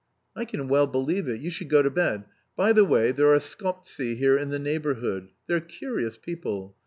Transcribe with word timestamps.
"I 0.35 0.45
can 0.45 0.67
well 0.67 0.87
believe 0.87 1.29
it; 1.29 1.41
you 1.41 1.51
should 1.51 1.69
go 1.69 1.83
to 1.83 1.91
bed. 1.91 2.23
By 2.55 2.73
the 2.73 2.83
way, 2.83 3.11
there 3.11 3.31
are 3.31 3.37
Skoptsi 3.39 4.15
here 4.17 4.35
in 4.35 4.49
the 4.49 4.57
neighbourhood 4.57 5.29
they're 5.45 5.61
curious 5.61 6.17
people... 6.17 6.75